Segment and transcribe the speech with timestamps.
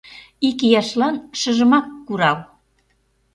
[0.47, 2.37] ИКИЯШЛАН ШЫЖЫМАК КУРАЛ